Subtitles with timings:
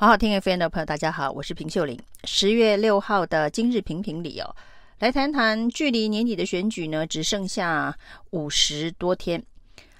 [0.00, 1.98] 好好听 FM 的朋友，大家好，我是平秀玲。
[2.22, 4.54] 十月六号的今日评评里哦，
[5.00, 7.98] 来谈谈距离年底的选举呢，只剩下
[8.30, 9.44] 五十多天。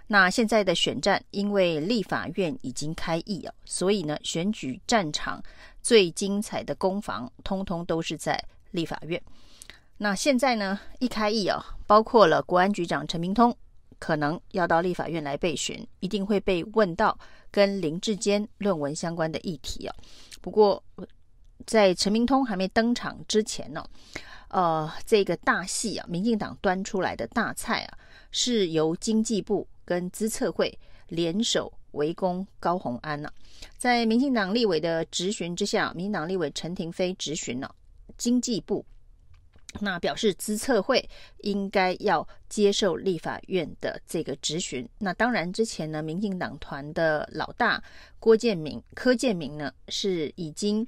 [0.07, 5.43] 那现在的选战，因为立法院已经开议哦，所以呢，选举战场
[5.83, 8.41] 最精彩的攻防，通通都是在
[8.71, 9.21] 立法院。
[9.97, 13.53] 那现在呢，一开议哦，包括了国安局长陈明通。
[13.99, 17.19] 可能要到立法院来备询，一定会被问到
[17.51, 19.95] 跟林志坚论文相关的议题哦。
[20.41, 20.83] 不过，
[21.67, 23.85] 在陈明通还没登场之前呢，
[24.49, 27.99] 呃，这个大戏啊，民进党端出来的大菜啊，
[28.31, 30.79] 是由经济部跟资策会
[31.09, 33.31] 联手围攻高虹安呢、
[33.77, 37.75] 在民进党立委的质询之下，民进党立委陈亭妃质询了
[38.17, 38.85] 经济部。
[39.81, 44.89] 那表示资策会应该要接受立法院的这个质询。
[44.99, 47.83] 那当然，之前呢，民进党团的老大
[48.19, 50.87] 郭建明、柯建明呢是已经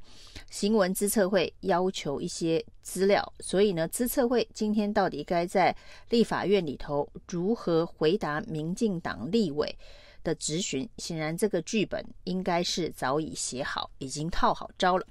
[0.51, 5.75] 行文资策会要求一些资料，所以呢，资策会今天到底该在
[6.09, 9.77] 立法院里头如何回答民进党立委
[10.25, 10.89] 的质询？
[10.99, 15.07] 显然，这个剧本应该是早已写好，已经套好招了。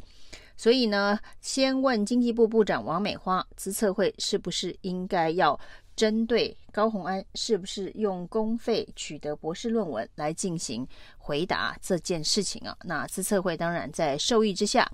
[0.59, 5.57] 所以呢，先问经济部部长王美花，资策会是不是应该要
[5.95, 10.85] 针对高虹安是不是用公费取得博士论文来进行
[11.17, 12.75] 回答这件事情啊？
[12.83, 14.85] 那资策会当然在授意之下，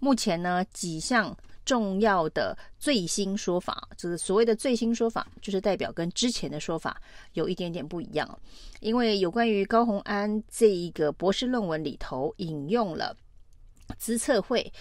[0.00, 1.32] 目前呢几项
[1.64, 7.00] 重要的最新说法，就是所谓的最新说法，就是代表跟之前的说法
[7.34, 8.28] 有一点点不一样，
[8.80, 13.16] 因为有关于高虹安这一个博士论文里头引用了。
[13.98, 14.72] 资策会，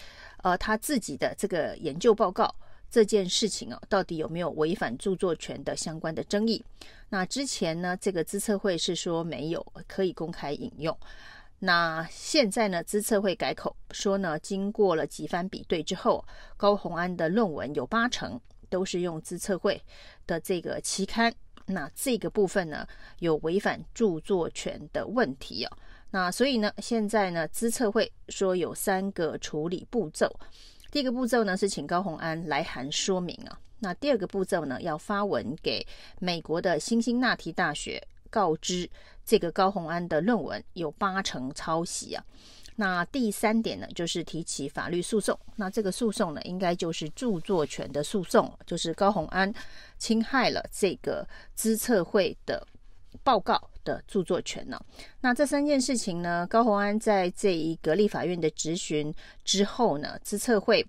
[0.44, 2.54] 呃，他自己的这个研究报告
[2.90, 6.64] 这件事情哦，到底有没有违反著作权的相关的争议？
[7.10, 10.98] 那之前呢，这个资策会是说没有，可以公开引用。
[11.60, 16.24] 那现在呢，资策会改口说呢，经过了几番比对之后，
[16.58, 19.82] 高虹安的论文有八成都是用资策会
[20.28, 21.34] 的这个期刊，
[21.66, 22.86] 那这个部分呢，
[23.20, 25.78] 有违反著作权的问题哦。
[26.12, 30.34] 那所以呢，现在呢，资策会说有三个处理步骤。
[30.92, 33.60] 第一个步骤呢是请高虹安来函说明啊。
[33.80, 35.86] 那第二个步骤呢，要发文给
[36.20, 38.90] 美国的辛辛那提大学告知
[39.26, 42.24] 这个高虹安的论文有八成抄袭啊。
[42.78, 45.38] 那第三点呢，就是提起法律诉讼。
[45.58, 49.54] 那这个诉讼呢，应该就是著作权的诉讼，就是高虹安
[49.98, 52.66] 侵害了这个资策会的
[53.24, 54.78] 报告的著作权呢？
[55.22, 59.14] 那这三件事情呢，高洪安在这一个立法院的质询
[59.46, 60.86] 之后呢，资策会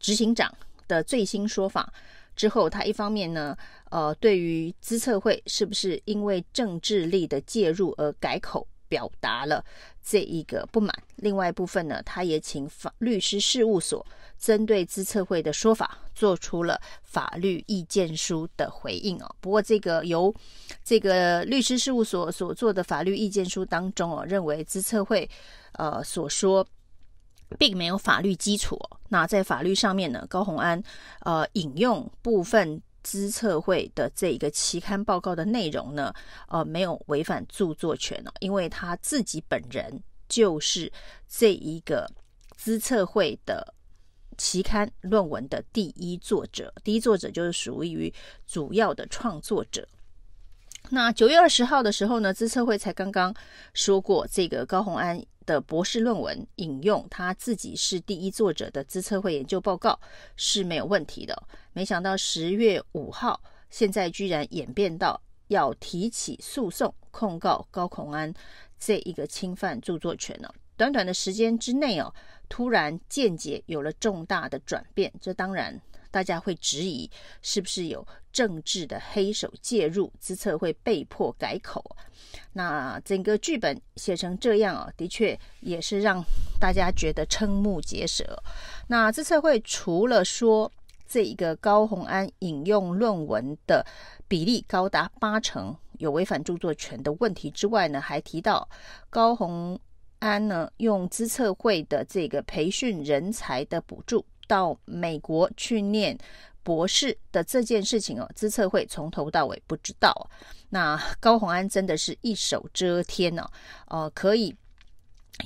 [0.00, 0.52] 执行长
[0.88, 1.92] 的最新说法
[2.34, 3.56] 之后，他一方面呢，
[3.90, 9.64] 呃，对于资策会是不是因为政治力的介入而改口，表达了
[10.04, 10.94] 这一个不满。
[11.16, 14.06] 另外一部分呢，他也请法律师事务所
[14.38, 19.34] 针对资策会的说法做出了法律意见书的回应哦。
[19.40, 20.34] 不过，这个由
[20.84, 25.26] 这个律师事务所所做的法律意见书当中哦，认为资策会
[25.72, 26.66] 呃所说
[27.58, 28.78] 并没有法律基础。
[29.08, 30.82] 那在法律上面呢，高虹安
[31.20, 32.82] 呃引用部分。
[33.02, 36.12] 资策会的这一个期刊报告的内容呢，
[36.48, 40.90] 呃，没有违反著作权哦，因为他自己本人就是
[41.28, 42.10] 这一个
[42.56, 43.74] 资策会的
[44.38, 48.12] 期刊论文的第一作者，第一作者就是属于
[48.46, 49.86] 主要的创作者。
[50.90, 53.32] 那九月二十号的时候呢，资策会才刚刚
[53.72, 59.98] 说过，这个高虹安的博士论文引用他自己是第一作者的资策会研究报告
[60.36, 61.42] 是没有问题的。
[61.72, 68.32] 没想到十月五号，现在居然演变到要提起诉讼控告高孔安
[68.78, 70.54] 这一个侵犯著作权了。
[70.76, 72.12] 短短的时间之内哦，
[72.48, 75.80] 突然见解有了重大的转变，这当然。
[76.10, 77.10] 大家会质疑
[77.40, 81.84] 是不是有政治的黑手介入，资策会被迫改口。
[82.52, 86.24] 那整个剧本写成这样啊，的确也是让
[86.58, 88.42] 大家觉得瞠目结舌。
[88.88, 90.70] 那资策会除了说
[91.06, 93.84] 这一个高虹安引用论文的
[94.26, 98.68] 比例高达八成有违反著作权的问题之外呢，还提到
[99.10, 99.78] 高虹
[100.20, 104.24] 安呢用资策会的这个培训人才的补助。
[104.48, 106.18] 到美国去念
[106.62, 110.30] 博士的这件事情哦，资策会从头到尾不知道。
[110.70, 113.48] 那 高虹安真的是一手遮天呢，
[113.88, 114.54] 呃，可以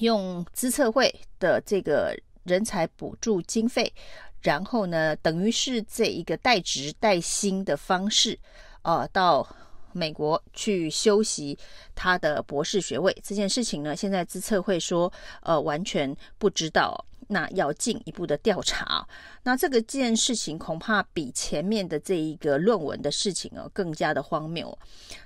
[0.00, 3.92] 用资策会的这个人才补助经费，
[4.40, 8.38] 然后呢，等于是这一个带职带薪的方式，
[8.82, 9.46] 呃，到
[9.92, 11.58] 美国去修习
[11.94, 15.12] 他的博士学位这件事情呢，现在资策会说，
[15.42, 19.06] 呃，完全不知道，那要进一步的调查。
[19.42, 24.76] 那这个件事情恐怕比前面的这一个论文的事情哦更加的荒谬。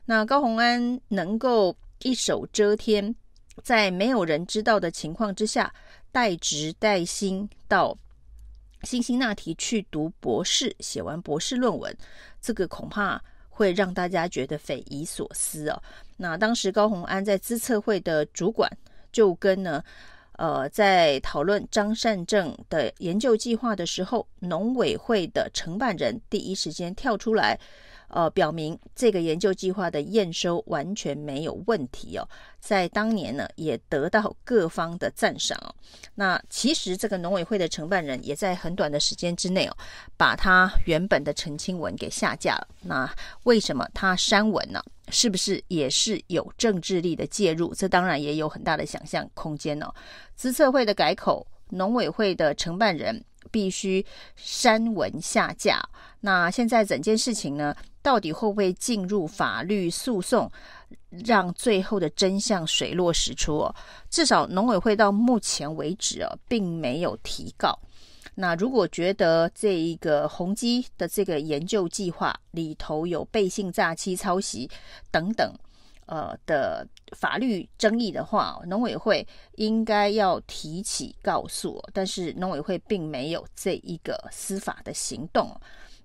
[0.04, 3.14] 那高虹安能够一手遮天，
[3.62, 5.72] 在没有人知道的情况之下，
[6.12, 7.96] 带职带薪到
[8.82, 11.94] 辛辛那提去读博士，写完博士论文，
[12.40, 15.82] 这个恐怕会让大家觉得匪夷所思哦。
[16.16, 18.70] 那当时高虹安在资策会的主管
[19.12, 19.82] 就跟呢，
[20.40, 27.60] 呃，在讨论张善政的研究计划的时候，农委会的承办人第一时间跳出来。
[28.10, 32.28] 呃，表明这个研究计划的验收完全没有问题哦，
[32.58, 35.74] 在当年呢也得到各方的赞赏哦。
[36.14, 39.76] 那其实这个农委会的承办人也在很短的时间之内哦，
[40.16, 42.68] 把他原本的澄清文给下架了。
[42.82, 43.08] 那
[43.44, 44.82] 为什么他删文呢？
[45.12, 47.74] 是不是也是有政治力的介入？
[47.74, 49.92] 这当然也有很大的想象空间哦。
[50.36, 54.04] 资策会的改口，农委会的承办人必须
[54.36, 55.80] 删文下架。
[56.20, 60.50] 那现在整件事情呢，到底会不会进入法律诉讼，
[61.10, 63.74] 让最后的真相水落石出哦？
[64.08, 67.78] 至少农委会到目前为止哦，并没有提告。
[68.34, 74.70] 那如果觉得这一个宏基的这个研究计划里头有背信诈欺、抄袭
[75.10, 75.52] 等等，
[76.06, 79.26] 呃的法律争议的话，农委会
[79.56, 81.82] 应该要提起告诉。
[81.92, 85.54] 但是农委会并没有这一个司法的行动。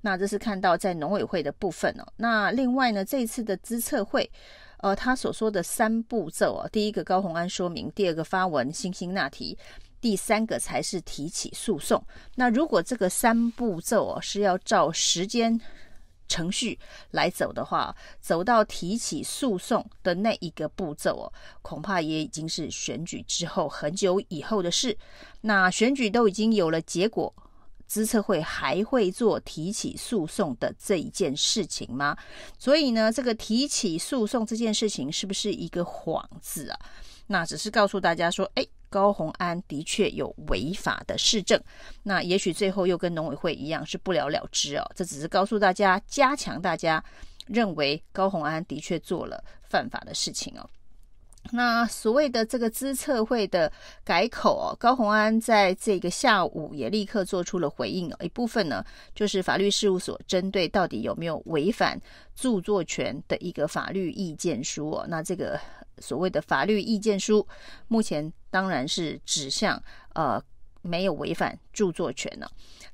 [0.06, 2.06] 那这是看到在农委会的部分哦。
[2.16, 4.30] 那另外呢，这一次的资策会，
[4.78, 9.58] 呃，他所说的三步骤哦，第一个高虹安说明，第二个发文辛辛那提，
[10.00, 12.00] 第三个才是提起诉讼。
[12.36, 15.60] 那如果这个三步骤哦是要照时间
[16.28, 16.78] 程序
[17.10, 24.96] 来走的话，走到提起诉讼的那一个步骤哦，恐怕也已经是选举之后很久以后的事。
[25.42, 27.34] 那选举都已经有了结果。
[27.88, 32.18] 资策会还会做提起诉讼的这一件事情吗？
[32.58, 36.80] 所以呢，这个提起诉讼这件事情是不是一个幌子啊？
[37.28, 41.60] 那只是告诉大家说，哎，高虹安的确有违法的事政。
[42.04, 44.84] 那也许最后又跟农委会一样是不了了之哦。
[44.96, 47.04] 这只是告诉大家，加强大家
[47.48, 50.70] 认为高虹安的确做了犯法的事情哦。
[51.52, 53.72] 那所谓的这个资策会的
[54.04, 58.18] 改口哦，高虹安在这个下午也立刻做出了回应哦。
[58.22, 58.84] 一部分呢，
[59.14, 62.02] 就是法律事务所针对到底有没有违反
[62.36, 65.06] 著作权的一个法律意见书哦。
[65.08, 65.60] 那这个
[66.00, 67.48] 所谓的法律意见书，
[67.88, 69.82] 目前当然是指向
[70.14, 70.42] 呃
[70.86, 72.48] 没有违反著作权呢。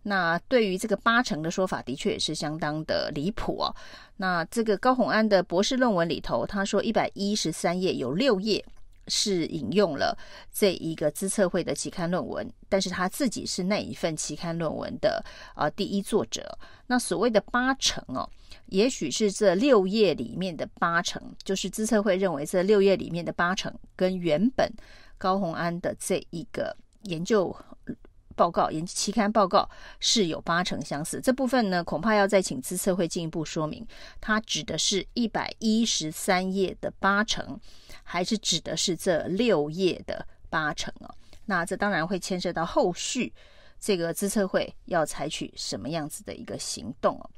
[0.03, 3.75] 那对于这个八成的说法，的确也是相当的离谱哦。
[4.17, 8.65] 那这个高虹安的博士论文里头，他说一百一十三页有六页
[9.07, 10.17] 是引用了
[10.51, 15.23] 这一个资策会的期刊论文，但是他自己是那一份期刊论文的
[15.55, 16.57] 呃第一作者。
[16.87, 18.27] 那所谓的八成哦，
[18.67, 24.71] 也许是这六页里面的八成，就是资策会认为这六页里面的八成跟原本
[25.17, 27.55] 高虹安的这一个研究。
[28.33, 29.69] 报告研究期刊报告
[29.99, 33.85] 是有八成相似，这部分呢，恐怕要再请资策会进一步说明，
[34.21, 37.59] 它指的是一百一十三页的八成，
[38.03, 41.13] 还是指的是这六页的八成哦？
[41.45, 43.31] 那这当然会牵涉到后续
[43.79, 47.29] 这个资策会要采取什么样子的一个行动哦。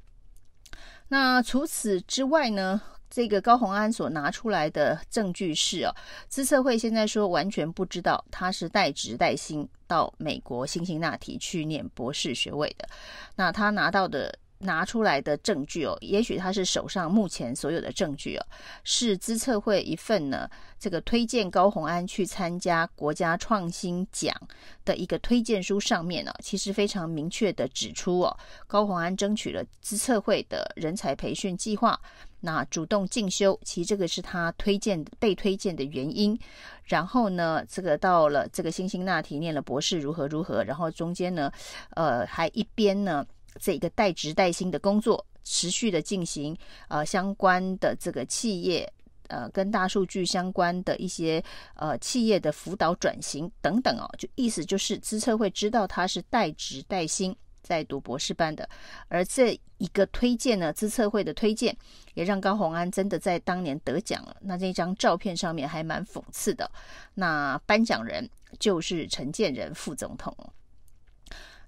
[1.10, 2.80] 那除此之外呢？
[3.14, 5.94] 这个高虹安所拿出来的证据是哦，
[6.28, 12.90] 资策会现在说完全不知道他是带职带薪到美国辛辛那提去念博士学位的。
[13.36, 18.46] 那他拿到的拿出来的证据哦，也许他是手上目前所有的证据哦，
[18.84, 24.36] 是资策会一份呢，这个推荐高虹安去参加国家创新奖
[24.84, 32.02] 的一个推荐书上面呢，其实非常明确的指出哦，高虹安争取了资策会的人才培训计划。
[32.46, 36.38] 那主动进修，其实这个是他推荐被推荐的原因。
[36.84, 40.62] 然后呢，这个到了这个辛辛那提念了博士，如何如何。
[40.62, 41.50] 然后中间呢，
[41.92, 43.26] 呃，还一边呢，
[43.62, 46.54] 这个带职带薪的工作持续的进行，
[46.90, 48.92] 呃，相关的这个企业，
[49.30, 51.42] 呃，跟大数据相关的一些
[51.76, 57.34] 呃企业的辅导转型等等哦，就意思就是资策会知道他是带职带薪。
[57.64, 58.70] 在读博士班的，
[59.08, 61.76] 而这一个推荐呢，资策会的推荐
[62.14, 64.36] 也让高红安真的在当年得奖了。
[64.42, 66.70] 那这张照片上面还蛮讽刺的，
[67.16, 68.30] 那颁奖人
[68.60, 70.36] 就是陈建仁副总统。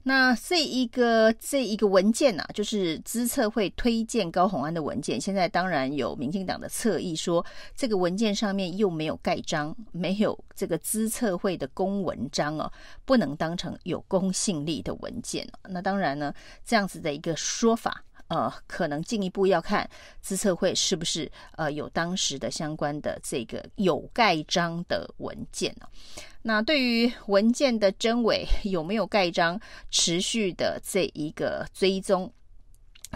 [0.08, 5.20] 那这一个这一个文件呢、啊，就是资策会推荐高红安的文件。
[5.20, 7.44] 现在当然有民进党的侧翼说，
[7.76, 12.72] 这个文件上面又没有盖章，没有这个资策会的公文章哦，
[13.04, 15.48] 不能当成有公信力的文件。
[15.68, 16.32] 那当然呢，
[16.64, 18.05] 这样子的一个说法。
[18.28, 19.88] 呃，可能进一步要看
[20.20, 25.88] 资策会是不是呃有当时的相关的这个有盖章的文件呢？
[26.42, 29.60] 那对于文件的真伪有没有盖章，
[29.92, 32.32] 持续的这一个追踪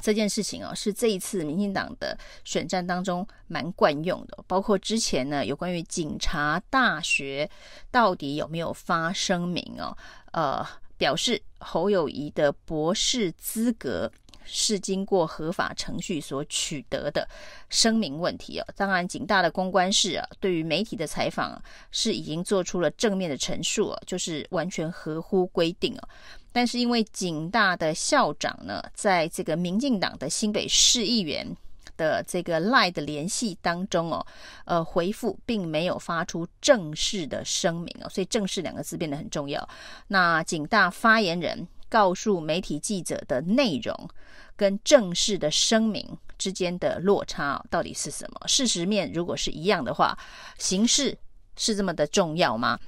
[0.02, 4.44] 这件事情啊，是这一次民进党的选战当中蛮惯用的。
[4.48, 7.50] 包括之前呢，有关于警察大学
[7.90, 9.98] 到底有没有发声明哦，
[10.34, 10.64] 呃，
[10.98, 14.12] 表示侯友宜的博士资格。
[14.52, 17.28] 是经过合法程序所取得的
[17.70, 26.10] 声明问题哦，当然警大的公关室啊，对于媒体的采访是已经做出了正面的陈述啊，就是完全合乎规定啊。
[26.52, 31.56] 但是因为警大的校长呢，在这个民进党的新北市议员
[31.96, 34.26] 的这个 LINE 的联系当中哦，
[34.66, 39.70] 呃，回复并没有发出正式的声明哦，所以“正式”两个字变得很重要。
[40.08, 41.68] 那警大发言人。
[41.90, 44.10] 告诉媒体记者的内容
[44.56, 48.48] 跟正式的声明之间的落差到底是什么？
[48.48, 50.18] 事实面如果是一样的话，
[50.58, 51.18] 形式
[51.58, 52.80] 是这么的重要吗？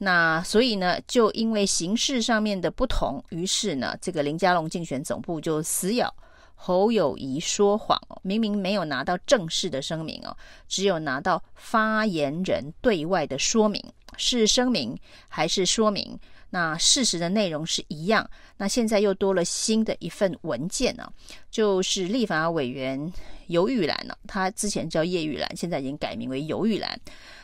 [0.00, 6.14] 那所以呢，就因为形式上面的不同，于是呢，这个林佳龙竞选总部就死咬
[6.54, 10.36] 侯友谊说谎哦，明明没有拿到正式的声明哦，
[10.68, 13.82] 只有拿到发言人对外的说明，
[14.16, 14.96] 是声明
[15.28, 16.18] 还是说明？
[16.50, 21.12] 那事实的内容是一样，那现在又多了新的一份文件呢、
[21.50, 23.12] 就是立法委员
[23.48, 26.98] 游玉兰呢，他之前叫叶玉兰，现在已经改名为游玉兰。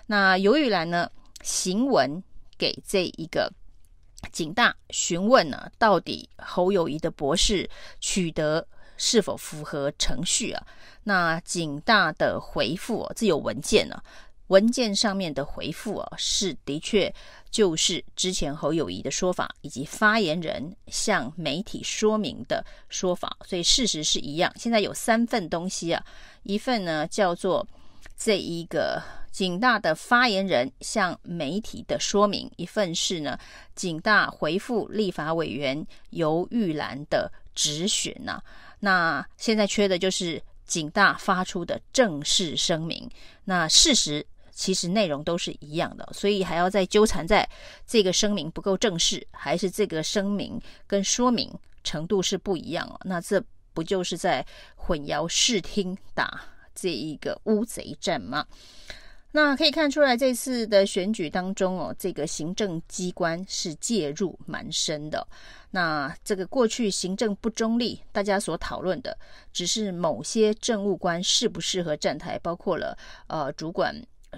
[0.06, 1.10] 那游玉兰呢，
[1.42, 2.22] 行文
[2.56, 3.52] 给这一个
[4.32, 7.68] 警大询问呢，到底侯友宜的博士
[8.00, 10.66] 取得是否符合程序啊？
[11.02, 14.02] 那警大的回复、啊，这有文件呢、
[14.54, 17.12] 文件上面的回复啊，是的确
[17.50, 24.52] 就是之前侯友宜的说法，以及发言人向媒体说明的说法，所以事实是一样。
[24.56, 26.00] 现在有三份东西啊，
[26.44, 27.66] 一份呢叫做
[28.16, 33.36] 这一个警大的发言人向媒体的说明，一份是呢
[33.74, 38.40] 警大回复立法委员游玉兰的质询呐。
[38.78, 43.10] 那现在缺的就是警大发出的正式声明。
[43.44, 44.24] 那事实。
[44.54, 47.46] 其实内容都是一样的，所以还要再纠缠在
[47.84, 52.98] 这个声明不够正式，还是这个声明跟说明程度是不一样哦。
[53.04, 53.42] 那这
[53.74, 54.46] 不就是在
[54.76, 56.40] 混淆视听，打
[56.72, 58.46] 这一个乌贼战吗？
[59.32, 65.26] 那可以看出来，这次的选举当中哦，这个行政机关是介入蛮深的。
[65.72, 69.18] 那这个过去行政不中立，大家所讨论的
[69.52, 72.96] 只是某些政务官适不适合站台，包括了
[73.26, 73.92] 呃主管。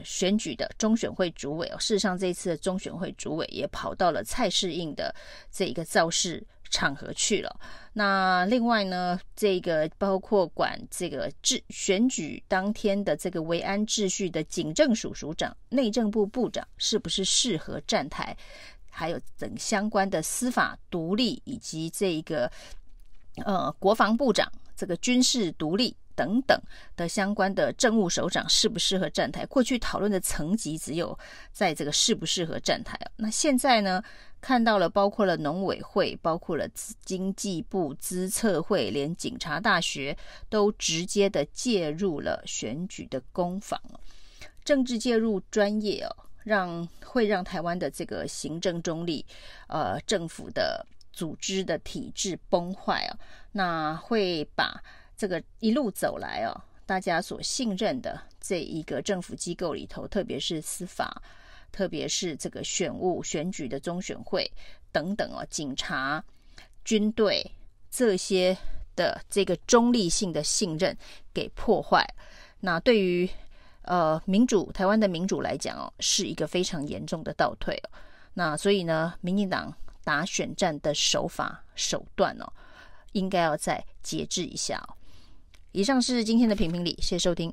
[0.05, 5.15] 选举的中选会主委哦，事实上这一次的中选会主委也跑到了蔡适应的
[5.51, 7.61] 这一个造势场合去了。
[7.93, 18.37] 那另外呢，这个包括管这个治选举当天的这个维安秩序的警政署署长、内政部部长是不是适合站台，
[18.91, 22.51] 还有等相关的司法独立以及这一个
[23.45, 25.97] 呃国防部长这个军事独立。
[26.17, 26.59] 等等
[26.97, 29.45] 的相关的政务首长适不适合站台？
[29.47, 31.17] 过去讨论的层级只有
[31.53, 32.99] 在这个适不适合站台。
[33.17, 34.03] 那现在呢，
[34.41, 36.67] 看到了包括了农委会，包括了
[37.05, 40.17] 经济部、资策会，连警察大学
[40.49, 43.81] 都直接的介入了选举的攻防。
[44.65, 49.25] 政治介入专业哦，让会让台湾的这个行政中立，
[49.69, 53.19] 呃，政府的组织的体制崩坏哦，
[53.53, 54.83] 那会把。
[55.17, 56.53] 这个一路走来哦，
[56.85, 61.23] 大家所信任的这一个政府机构里头，特别是司法，
[61.73, 64.51] 特别是这个选务选举的中选会
[64.93, 66.23] 等等哦，警察、
[66.85, 67.51] 军队
[67.91, 68.57] 这些
[68.95, 70.97] 的这个中立性的信任
[71.33, 72.07] 给破坏。
[72.61, 73.29] 那对于
[73.83, 77.91] 呃民主台湾的民主来讲哦，是一个非常严重的倒退哦。
[78.35, 82.53] 那所以呢，民进党打选战的手法手段哦，
[83.13, 84.96] 应该要再节制一下哦。
[85.77, 87.53] 以上是今天的评评理，谢谢收听。